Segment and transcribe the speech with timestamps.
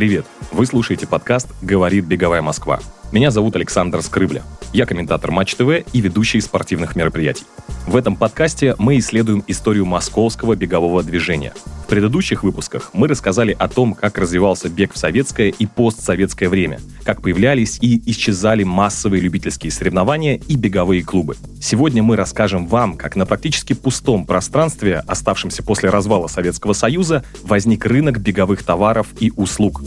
[0.00, 0.24] Привет!
[0.52, 2.80] Вы слушаете подкаст «Говорит Беговая Москва».
[3.12, 4.42] Меня зовут Александр Скрыбля.
[4.72, 7.44] Я комментатор Матч ТВ и ведущий спортивных мероприятий.
[7.86, 11.54] В этом подкасте мы исследуем историю московского бегового движения.
[11.84, 16.80] В предыдущих выпусках мы рассказали о том, как развивался бег в советское и постсоветское время,
[17.04, 21.36] как появлялись и исчезали массовые любительские соревнования и беговые клубы.
[21.62, 27.86] Сегодня мы расскажем вам, как на практически пустом пространстве, оставшемся после развала Советского Союза, возник
[27.86, 29.80] рынок беговых товаров и услуг.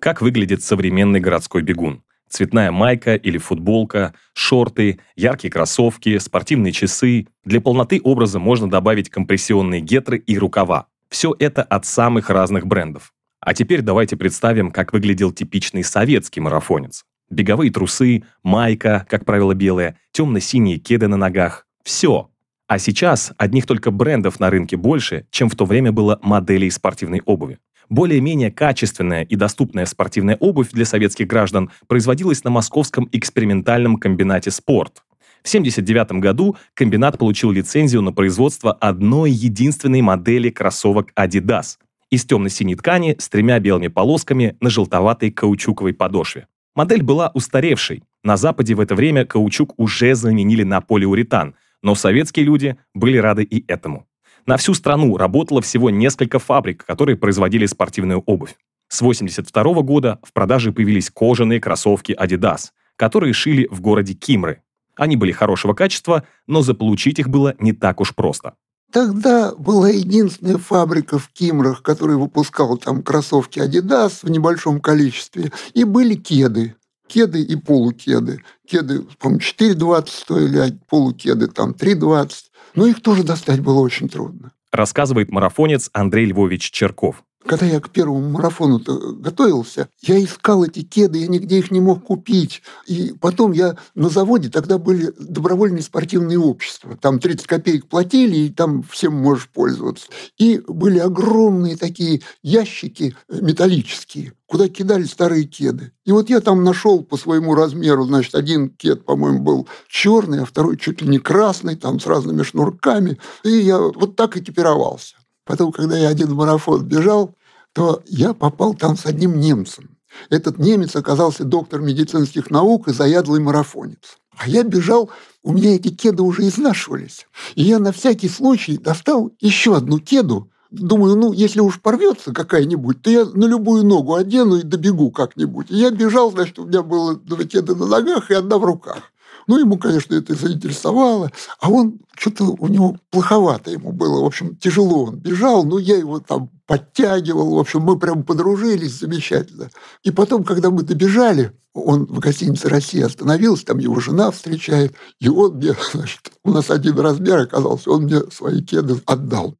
[0.00, 2.02] Как выглядит современный городской бегун?
[2.26, 7.26] Цветная майка или футболка, шорты, яркие кроссовки, спортивные часы.
[7.44, 10.86] Для полноты образа можно добавить компрессионные гетры и рукава.
[11.10, 13.12] Все это от самых разных брендов.
[13.40, 17.04] А теперь давайте представим, как выглядел типичный советский марафонец.
[17.28, 21.66] Беговые трусы, майка, как правило, белая, темно-синие кеды на ногах.
[21.84, 22.30] Все.
[22.70, 27.20] А сейчас одних только брендов на рынке больше, чем в то время было моделей спортивной
[27.26, 27.58] обуви.
[27.88, 35.02] Более-менее качественная и доступная спортивная обувь для советских граждан производилась на московском экспериментальном комбинате «Спорт».
[35.42, 42.76] В 1979 году комбинат получил лицензию на производство одной единственной модели кроссовок Adidas из темно-синей
[42.76, 46.46] ткани с тремя белыми полосками на желтоватой каучуковой подошве.
[46.76, 48.04] Модель была устаревшей.
[48.22, 53.42] На Западе в это время каучук уже заменили на полиуретан, но советские люди были рады
[53.42, 54.06] и этому.
[54.46, 58.56] На всю страну работало всего несколько фабрик, которые производили спортивную обувь.
[58.88, 64.62] С 1982 года в продаже появились кожаные кроссовки Adidas, которые шили в городе Кимры.
[64.96, 68.54] Они были хорошего качества, но заполучить их было не так уж просто.
[68.92, 75.84] Тогда была единственная фабрика в Кимрах, которая выпускала там кроссовки Adidas в небольшом количестве, и
[75.84, 76.74] были кеды.
[77.10, 78.40] Кеды и полукеды.
[78.66, 82.30] Кеды, по-моему, 4,20 стоили, а полукеды там 3,20.
[82.76, 84.52] Но их тоже достать было очень трудно.
[84.70, 87.24] Рассказывает марафонец Андрей Львович Черков.
[87.46, 92.04] Когда я к первому марафону готовился, я искал эти кеды, я нигде их не мог
[92.04, 92.62] купить.
[92.86, 96.98] И потом я на заводе, тогда были добровольные спортивные общества.
[97.00, 100.08] Там 30 копеек платили, и там всем можешь пользоваться.
[100.36, 105.92] И были огромные такие ящики металлические, куда кидали старые кеды.
[106.04, 110.44] И вот я там нашел по своему размеру, значит, один кед, по-моему, был черный, а
[110.44, 113.18] второй чуть ли не красный, там с разными шнурками.
[113.44, 115.16] И я вот так экипировался.
[115.50, 117.34] Потом, когда я один марафон бежал,
[117.72, 119.98] то я попал там с одним немцем.
[120.28, 124.18] Этот немец оказался доктор медицинских наук и заядлый марафонец.
[124.38, 125.10] А я бежал,
[125.42, 127.26] у меня эти кеды уже изнашивались.
[127.56, 130.52] И я на всякий случай достал еще одну кеду.
[130.70, 135.66] Думаю, ну, если уж порвется какая-нибудь, то я на любую ногу одену и добегу как-нибудь.
[135.68, 139.10] И я бежал, значит, у меня было две кеды на ногах и одна в руках.
[139.46, 141.30] Ну, ему, конечно, это заинтересовало,
[141.60, 144.22] а он что-то у него плоховато ему было.
[144.22, 147.54] В общем, тяжело он бежал, но я его там подтягивал.
[147.54, 149.70] В общем, мы прям подружились замечательно.
[150.02, 155.28] И потом, когда мы добежали, он в гостинице «Россия» остановился, там его жена встречает, и
[155.28, 159.56] он мне, значит, у нас один размер оказался, он мне свои кеды отдал.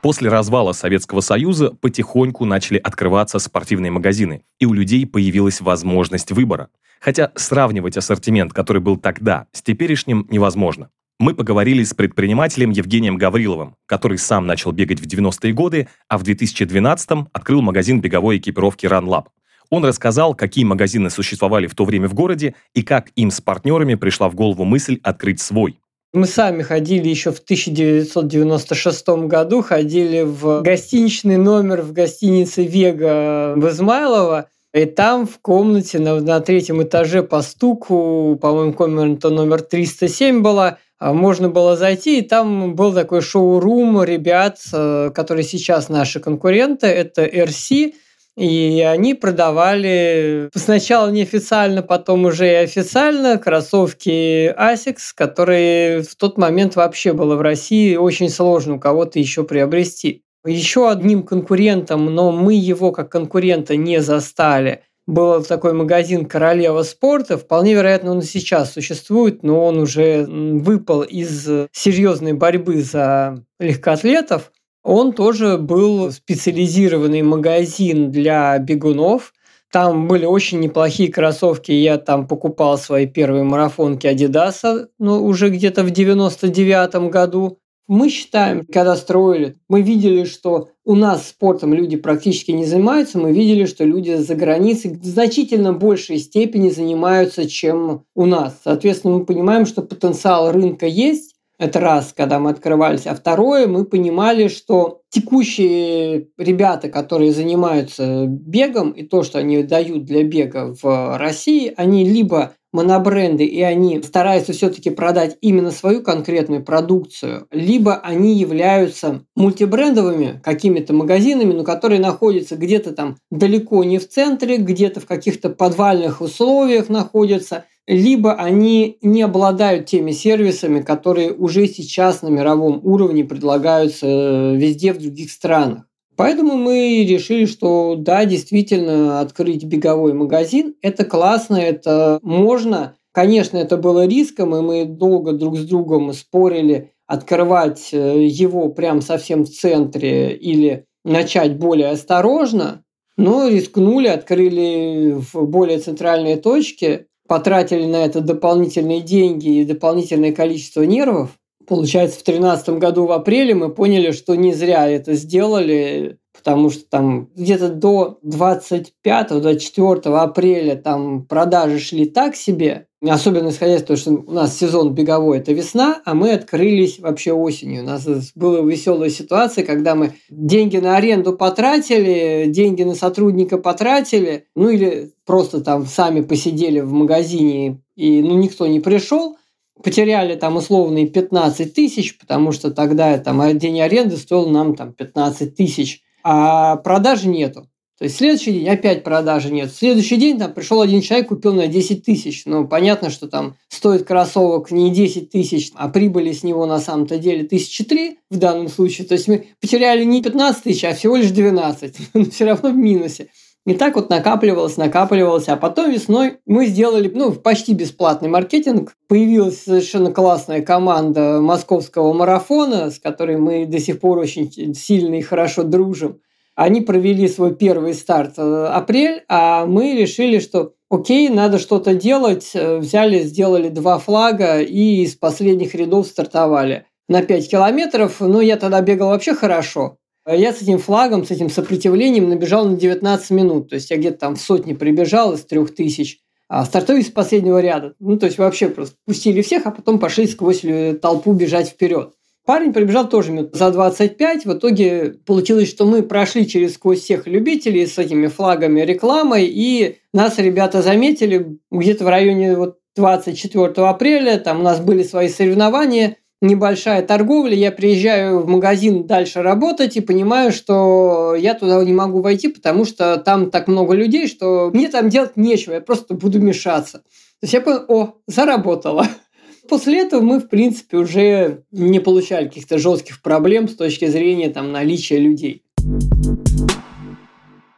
[0.00, 6.68] После развала Советского Союза потихоньку начали открываться спортивные магазины, и у людей появилась возможность выбора.
[7.00, 10.90] Хотя сравнивать ассортимент, который был тогда, с теперешним невозможно.
[11.20, 16.22] Мы поговорили с предпринимателем Евгением Гавриловым, который сам начал бегать в 90-е годы, а в
[16.22, 19.24] 2012-м открыл магазин беговой экипировки RunLab.
[19.70, 23.96] Он рассказал, какие магазины существовали в то время в городе и как им с партнерами
[23.96, 25.80] пришла в голову мысль открыть свой.
[26.14, 33.68] Мы сами ходили еще в 1996 году, ходили в гостиничный номер в гостинице «Вега» в
[33.68, 40.42] Измайлово, и там в комнате на, на третьем этаже по стуку, по-моему, комната номер 307
[40.42, 46.20] была, а, можно было зайти, и там был такой шоу-рум ребят, э, которые сейчас наши
[46.20, 47.94] конкуренты, это RC,
[48.36, 56.76] и они продавали сначала неофициально, потом уже и официально кроссовки Asics, которые в тот момент
[56.76, 60.22] вообще было в России очень сложно у кого-то еще приобрести.
[60.44, 67.38] Еще одним конкурентом, но мы его как конкурента не застали, был такой магазин «Королева спорта».
[67.38, 74.52] Вполне вероятно, он и сейчас существует, но он уже выпал из серьезной борьбы за легкоатлетов.
[74.84, 79.32] Он тоже был специализированный магазин для бегунов.
[79.72, 81.72] Там были очень неплохие кроссовки.
[81.72, 87.60] Я там покупал свои первые марафонки Adidas, ну, уже где-то в 99 году.
[87.88, 93.32] Мы считаем, когда строили, мы видели, что у нас спортом люди практически не занимаются, мы
[93.32, 98.60] видели, что люди за границей в значительно большей степени занимаются, чем у нас.
[98.62, 103.06] Соответственно, мы понимаем, что потенциал рынка есть, Это раз, когда мы открывались.
[103.06, 110.04] А второе, мы понимали, что текущие ребята, которые занимаются бегом, и то, что они дают
[110.04, 116.64] для бега в России, они либо монобренды, и они стараются все-таки продать именно свою конкретную
[116.64, 124.08] продукцию, либо они являются мультибрендовыми какими-то магазинами, но которые находятся где-то там далеко не в
[124.08, 131.66] центре, где-то в каких-то подвальных условиях находятся, либо они не обладают теми сервисами, которые уже
[131.66, 135.87] сейчас на мировом уровне предлагаются э, везде в других странах.
[136.18, 142.96] Поэтому мы решили, что да, действительно, открыть беговой магазин– это классно, это можно.
[143.12, 149.00] Конечно, это было риском, и мы долго друг с другом спорили, открывать э, его прям
[149.00, 152.82] совсем в центре или начать более осторожно,
[153.16, 160.82] но рискнули, открыли в более центральные точки, потратили на это дополнительные деньги и дополнительное количество
[160.82, 161.38] нервов,
[161.68, 166.88] Получается, в 2013 году в апреле мы поняли, что не зря это сделали, потому что
[166.88, 174.12] там где-то до 25-24 апреля там продажи шли так себе, особенно исходя из того, что
[174.12, 177.82] у нас сезон беговой– это весна, а мы открылись вообще осенью.
[177.82, 184.46] У нас была веселая ситуация, когда мы деньги на аренду потратили, деньги на сотрудника потратили,
[184.56, 189.36] ну или просто там сами посидели в магазине, и ну, никто не пришел–
[189.82, 195.54] потеряли там условные 15 тысяч, потому что тогда там день аренды стоил нам там 15
[195.54, 197.68] тысяч, а продажи нету.
[197.98, 199.72] То есть следующий день опять продажи нет.
[199.72, 202.44] В следующий день там пришел один человек, купил на 10 тысяч.
[202.46, 207.18] Ну, понятно, что там стоит кроссовок не 10 тысяч, а прибыли с него на самом-то
[207.18, 209.08] деле тысячи три в данном случае.
[209.08, 211.96] То есть мы потеряли не 15 тысяч, а всего лишь 12.
[212.14, 213.30] Но все равно в минусе.
[213.68, 215.46] И так вот накапливалось, накапливалось.
[215.48, 218.94] А потом весной мы сделали ну, почти бесплатный маркетинг.
[219.08, 225.20] Появилась совершенно классная команда московского марафона, с которой мы до сих пор очень сильно и
[225.20, 226.18] хорошо дружим.
[226.54, 232.52] Они провели свой первый старт э, апрель, а мы решили, что окей, надо что-то делать.
[232.54, 238.20] Взяли, сделали два флага и из последних рядов стартовали на 5 километров.
[238.20, 239.98] Но я тогда бегал вообще хорошо.
[240.28, 243.70] А я с этим флагом, с этим сопротивлением набежал на 19 минут.
[243.70, 246.18] То есть я где-то там в сотни прибежал из трех тысяч.
[246.50, 247.94] А стартую с последнего ряда.
[247.98, 252.12] Ну, то есть вообще просто пустили всех, а потом пошли сквозь э, толпу бежать вперед.
[252.44, 254.44] Парень прибежал тоже минут за 25.
[254.44, 259.96] В итоге получилось, что мы прошли через сквозь всех любителей с этими флагами рекламой, и
[260.12, 264.38] нас ребята заметили где-то в районе вот 24 апреля.
[264.38, 270.00] Там у нас были свои соревнования– небольшая торговля, я приезжаю в магазин дальше работать и
[270.00, 274.88] понимаю, что я туда не могу войти, потому что там так много людей, что мне
[274.88, 276.98] там делать нечего, я просто буду мешаться.
[276.98, 279.06] То есть я понял, о, заработала.
[279.68, 284.72] После этого мы, в принципе, уже не получали каких-то жестких проблем с точки зрения там,
[284.72, 285.64] наличия людей.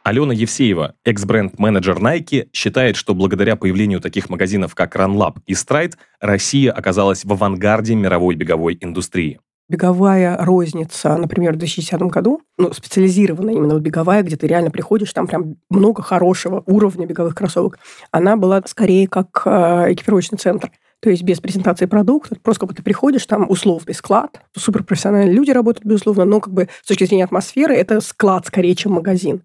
[0.03, 6.71] Алена Евсеева, экс-бренд-менеджер Nike, считает, что благодаря появлению таких магазинов, как RunLab и Stride, Россия
[6.71, 9.39] оказалась в авангарде мировой беговой индустрии
[9.71, 15.13] беговая розница, например, в 2010 году, ну, специализированная именно вот беговая, где ты реально приходишь,
[15.13, 17.79] там прям много хорошего уровня беговых кроссовок,
[18.11, 20.71] она была скорее как э, экипировочный центр.
[20.99, 25.51] То есть без презентации продукта, просто как бы ты приходишь, там условный склад, суперпрофессиональные люди
[25.51, 29.41] работают, безусловно, но как бы с точки зрения атмосферы это склад скорее, чем магазин.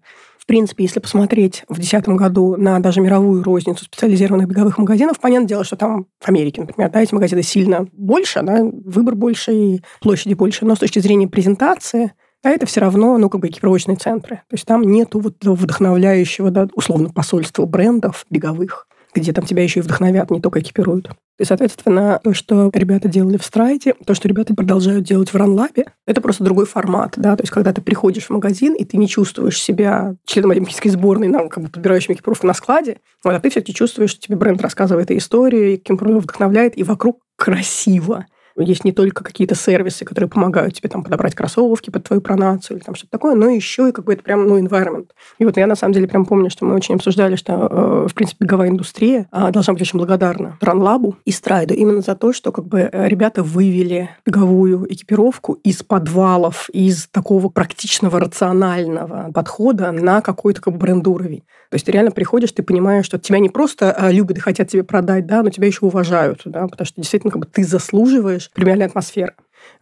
[0.47, 5.63] Принципе, если посмотреть в 2010 году на даже мировую розницу специализированных беговых магазинов, понятное дело,
[5.65, 10.35] что там в Америке, например, да, эти магазины сильно больше, да, выбор больше и площади
[10.35, 10.65] больше.
[10.65, 12.13] Но с точки зрения презентации,
[12.43, 14.37] да, это все равно, ну, как бы экипировочные центры.
[14.47, 19.79] То есть там нету вот вдохновляющего, да, условно, посольства брендов беговых где там тебя еще
[19.79, 21.09] и вдохновят, не только экипируют.
[21.39, 25.85] И, соответственно, то, что ребята делали в Страйте, то, что ребята продолжают делать в Ранлабе,
[26.07, 29.07] это просто другой формат, да, то есть когда ты приходишь в магазин, и ты не
[29.07, 33.51] чувствуешь себя членом олимпийской сборной, нам, как бы подбирающим экипировку на складе, вот, а ты
[33.51, 38.25] все-таки чувствуешь, что тебе бренд рассказывает историю, и каким вдохновляет, и вокруг красиво.
[38.57, 42.83] Есть не только какие-то сервисы, которые помогают тебе там подобрать кроссовки под твою пронацию или
[42.83, 45.09] там что-то такое, но еще и как бы это прям, ну, environment.
[45.37, 48.13] И вот я на самом деле прям помню, что мы очень обсуждали, что, э, в
[48.13, 52.51] принципе, беговая индустрия э, должна быть очень благодарна Ранлабу и Страйду именно за то, что
[52.51, 60.21] как бы э, ребята вывели беговую экипировку из подвалов, из такого практичного, рационального подхода на
[60.21, 61.43] какой-то как бы бренд-уровень.
[61.69, 64.69] То есть ты реально приходишь, ты понимаешь, что тебя не просто э, любят и хотят
[64.69, 68.49] тебе продать, да, но тебя еще уважают, да, потому что действительно как бы ты заслуживаешь
[68.53, 69.33] премиальная атмосфера.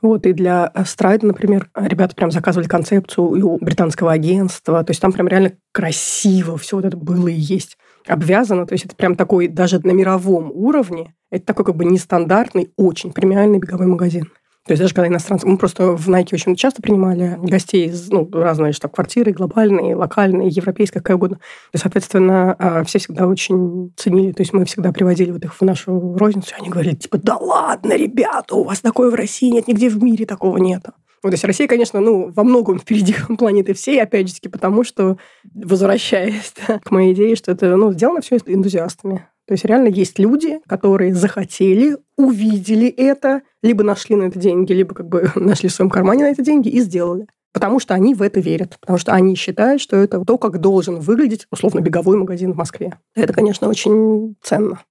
[0.02, 4.84] Вот, и для Страйда, например, ребята прям заказывали концепцию и у британского агентства.
[4.84, 7.78] То есть там прям реально красиво все вот это было и есть
[8.08, 8.66] обвязано.
[8.66, 13.12] То есть это прям такой, даже на мировом уровне, это такой как бы нестандартный, очень
[13.12, 14.30] премиальный беговой магазин.
[14.66, 15.46] То есть даже когда иностранцы...
[15.46, 21.02] Мы просто в Nike очень часто принимали гостей из ну, разные штаб-квартиры, глобальные, локальные, европейские,
[21.02, 21.40] какая угодно.
[21.72, 24.32] И, соответственно, а, все всегда очень ценили.
[24.32, 27.38] То есть мы всегда приводили вот их в нашу розницу, и они говорили, типа, да
[27.38, 30.94] ладно, ребята, у вас такое в России нет, нигде в мире такого нету.
[31.26, 34.84] Вот, то есть Россия, конечно, ну, во многом впереди планеты всей, опять же таки, потому
[34.84, 35.18] что,
[35.56, 39.28] возвращаясь да, к моей идее, что это ну, сделано все энтузиастами.
[39.48, 44.94] То есть реально есть люди, которые захотели, увидели это, либо нашли на это деньги, либо
[44.94, 47.26] как бы нашли в своем кармане на это деньги и сделали.
[47.56, 48.78] Потому что они в это верят.
[48.80, 53.00] Потому что они считают, что это то, как должен выглядеть, условно, беговой магазин в Москве.
[53.16, 54.82] Это, конечно, очень ценно.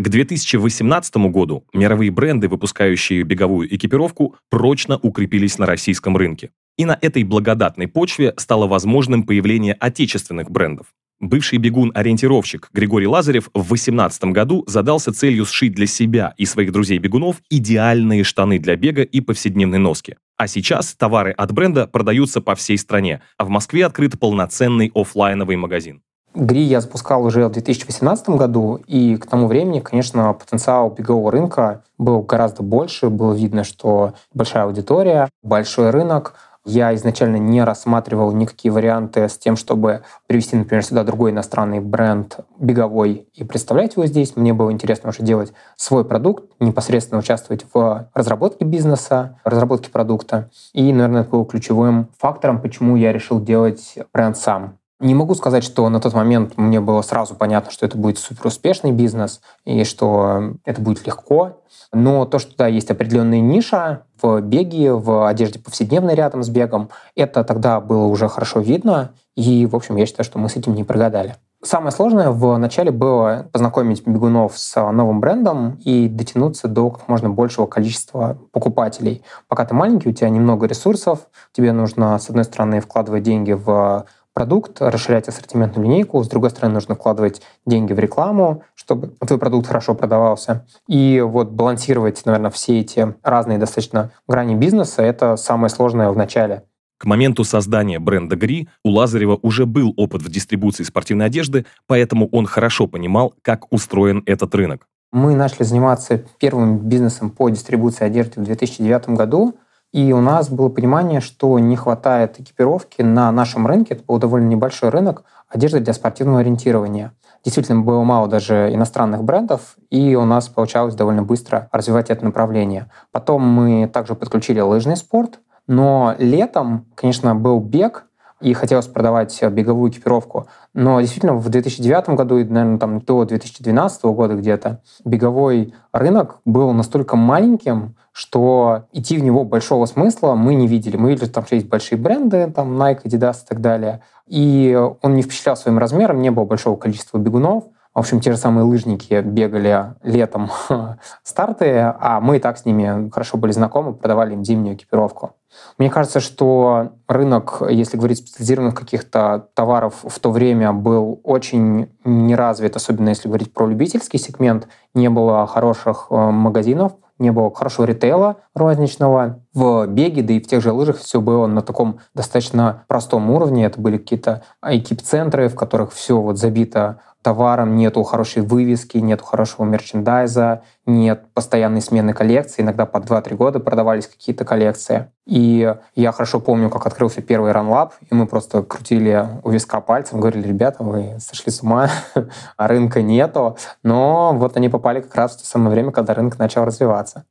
[0.00, 6.52] К 2018 году мировые бренды, выпускающие беговую экипировку, прочно укрепились на российском рынке.
[6.78, 10.86] И на этой благодатной почве стало возможным появление отечественных брендов.
[11.20, 17.36] Бывший бегун-ориентировщик Григорий Лазарев в 2018 году задался целью сшить для себя и своих друзей-бегунов
[17.50, 20.16] идеальные штаны для бега и повседневной носки.
[20.38, 25.56] А сейчас товары от бренда продаются по всей стране, а в Москве открыт полноценный офлайновый
[25.56, 26.00] магазин.
[26.34, 31.82] ГРИ я запускал уже в 2018 году, и к тому времени, конечно, потенциал бегового рынка
[31.98, 33.10] был гораздо больше.
[33.10, 36.34] Было видно, что большая аудитория, большой рынок–
[36.64, 42.40] я изначально не рассматривал никакие варианты с тем, чтобы привести, например, сюда другой иностранный бренд
[42.58, 44.36] беговой и представлять его здесь.
[44.36, 50.50] Мне было интересно уже делать свой продукт, непосредственно участвовать в разработке бизнеса, разработке продукта.
[50.72, 54.79] И, наверное, это был ключевым фактором, почему я решил делать бренд сам.
[55.00, 58.46] Не могу сказать, что на тот момент мне было сразу понятно, что это будет супер
[58.48, 61.56] успешный бизнес и что это будет легко.
[61.92, 66.90] Но то, что да, есть определенная ниша в беге, в одежде повседневной рядом с бегом,
[67.16, 69.12] это тогда было уже хорошо видно.
[69.36, 71.36] И, в общем, я считаю, что мы с этим не прогадали.
[71.62, 77.28] Самое сложное в начале было познакомить бегунов с новым брендом и дотянуться до как можно
[77.28, 79.22] большего количества покупателей.
[79.46, 81.20] Пока ты маленький, у тебя немного ресурсов,
[81.52, 86.22] тебе нужно, с одной стороны, вкладывать деньги в продукт, расширять ассортиментную линейку.
[86.22, 90.66] С другой стороны, нужно вкладывать деньги в рекламу, чтобы твой продукт хорошо продавался.
[90.88, 96.64] И вот балансировать, наверное, все эти разные достаточно грани бизнеса– это самое сложное в начале.
[96.98, 102.28] К моменту создания бренда Гри у Лазарева уже был опыт в дистрибуции спортивной одежды, поэтому
[102.28, 104.86] он хорошо понимал, как устроен этот рынок.
[105.10, 109.54] Мы начали заниматься первым бизнесом по дистрибуции одежды в 2009 году–
[109.92, 114.46] и у нас было понимание, что не хватает экипировки на нашем рынке, это был довольно
[114.46, 117.12] небольшой рынок, одежды для спортивного ориентирования.
[117.44, 122.90] Действительно, было мало даже иностранных брендов, и у нас получалось довольно быстро развивать это направление.
[123.12, 128.06] Потом мы также подключили лыжный спорт, но летом, конечно, был бег,
[128.40, 130.46] и хотелось продавать беговую экипировку.
[130.74, 136.72] Но действительно в 2009 году и, наверное, там, до 2012 года где-то беговой рынок был
[136.72, 140.96] настолько маленьким, что идти в него большого смысла мы не видели.
[140.96, 144.02] Мы видели, что там есть большие бренды, там Nike, Adidas и так далее.
[144.26, 147.64] И он не впечатлял своим размером, не было большого количества бегунов.
[147.94, 150.50] В общем, те же самые лыжники бегали летом
[151.24, 155.34] старты, а мы и так с ними хорошо были знакомы, продавали им зимнюю экипировку.
[155.76, 162.76] Мне кажется, что рынок, если говорить специализированных каких-то товаров, в то время был очень неразвит,
[162.76, 164.68] особенно если говорить про любительский сегмент.
[164.94, 169.40] Не было хороших э, магазинов, не было хорошего ритейла розничного.
[169.52, 173.66] В беге, да и в тех же лыжах все было на таком достаточно простом уровне.
[173.66, 179.64] Это были какие-то экип-центры, в которых все вот забито товаром, нету хорошей вывески, нету хорошего
[179.64, 182.62] мерчендайза, нет постоянной смены коллекций.
[182.64, 185.10] Иногда по 2-3 года продавались какие-то коллекции.
[185.26, 190.20] И я хорошо помню, как открылся первый ранлаб, и мы просто крутили у виска пальцем,
[190.20, 191.88] говорили, ребята, вы сошли с ума,
[192.56, 193.56] а рынка нету.
[193.82, 197.24] Но вот они попали как раз в то самое время, когда рынок начал развиваться.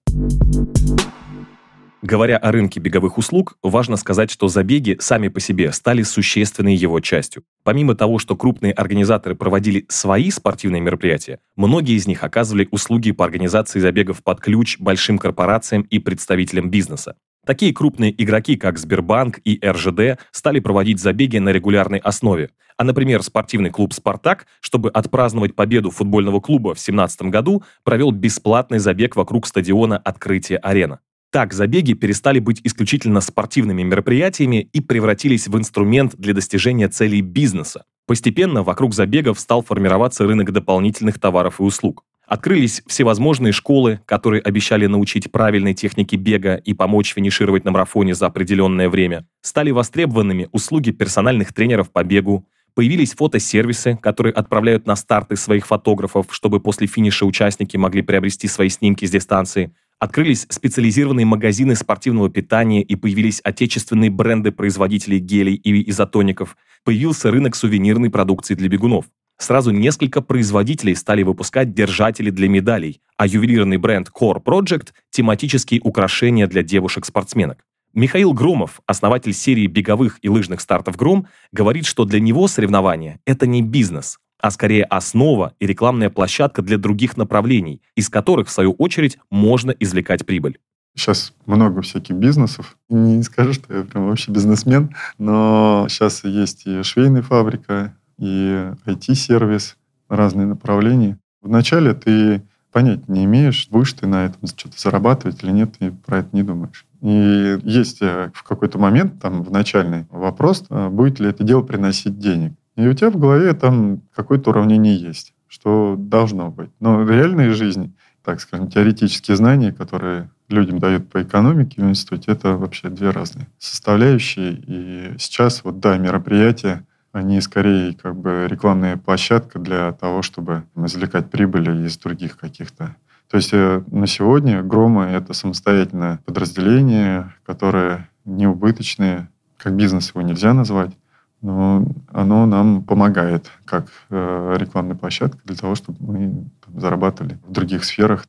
[2.01, 7.01] Говоря о рынке беговых услуг, важно сказать, что забеги сами по себе стали существенной его
[7.01, 7.43] частью.
[7.65, 13.25] Помимо того, что крупные организаторы проводили свои спортивные мероприятия, многие из них оказывали услуги по
[13.25, 17.15] организации забегов под ключ большим корпорациям и представителям бизнеса.
[17.45, 22.51] Такие крупные игроки, как Сбербанк и РЖД, стали проводить забеги на регулярной основе.
[22.77, 28.79] А, например, спортивный клуб «Спартак», чтобы отпраздновать победу футбольного клуба в 2017 году, провел бесплатный
[28.79, 31.01] забег вокруг стадиона «Открытие арена».
[31.31, 37.85] Так забеги перестали быть исключительно спортивными мероприятиями и превратились в инструмент для достижения целей бизнеса.
[38.07, 42.03] Постепенно вокруг забегов стал формироваться рынок дополнительных товаров и услуг.
[42.25, 48.25] Открылись всевозможные школы, которые обещали научить правильной технике бега и помочь финишировать на марафоне за
[48.25, 49.27] определенное время.
[49.41, 52.47] Стали востребованными услуги персональных тренеров по бегу.
[52.73, 58.69] Появились фотосервисы, которые отправляют на старты своих фотографов, чтобы после финиша участники могли приобрести свои
[58.69, 59.71] снимки с дистанции.
[59.99, 66.55] Открылись специализированные магазины спортивного питания и появились отечественные бренды производителей гелей и изотоников.
[66.85, 69.05] Появился рынок сувенирной продукции для бегунов.
[69.37, 76.47] Сразу несколько производителей стали выпускать держатели для медалей, а ювелирный бренд Core Project– тематические украшения
[76.47, 77.65] для девушек-спортсменок.
[77.93, 83.47] Михаил Громов, основатель серии беговых и лыжных стартов «Гром», говорит, что для него соревнования– это
[83.47, 88.73] не бизнес, а скорее основа и рекламная площадка для других направлений, из которых, в свою
[88.73, 90.59] очередь, можно извлекать прибыль.
[90.95, 92.77] Сейчас много всяких бизнесов.
[92.89, 99.77] Не скажу, что я прям вообще бизнесмен, но сейчас есть и швейная фабрика, и IT-сервис,
[100.09, 101.17] разные направления.
[101.41, 102.41] Вначале ты
[102.71, 106.43] понять не имеешь, будешь ты на этом что-то зарабатывать или нет, ты про это не
[106.43, 106.85] думаешь.
[107.01, 111.61] И есть э, в какой-то момент, там, в начальный вопрос, э, будет ли это дело
[111.61, 112.53] приносить денег.
[112.79, 116.69] И у тебя в голове там какое-то уравнение есть, что должно быть.
[116.79, 117.93] Но реальная жизнь,
[118.23, 123.49] так скажем, теоретические знания, которые людям дают по экономике в институте, это вообще две разные
[123.57, 124.53] составляющие.
[124.65, 131.29] И сейчас вот, да, мероприятия, они скорее как бы рекламная площадка для того, чтобы извлекать
[131.29, 132.95] прибыли из других каких-то
[133.29, 140.51] то есть э, на сегодня Грома— это самостоятельное подразделение, которое неубыточное, как бизнес его нельзя
[140.55, 140.97] назвать,
[141.41, 147.83] но оно нам помогает как э, рекламная площадка для того, чтобы мы зарабатывали в других
[147.85, 148.25] сферах.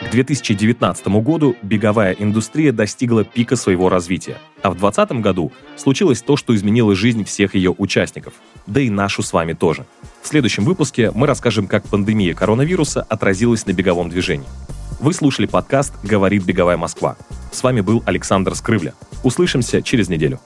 [0.00, 6.36] К 2019 году беговая индустрия достигла пика своего развития, а в 2020 году случилось то,
[6.36, 8.34] что изменило жизнь всех ее участников,
[8.68, 9.86] да и нашу с вами тоже.
[10.22, 14.46] В следующем выпуске мы расскажем, как пандемия коронавируса отразилась на беговом движении.
[15.00, 17.16] Вы слушали подкаст «Говорит беговая Москва».
[17.52, 18.94] С вами был Александр Скрывля.
[19.22, 20.40] Услышимся через неделю.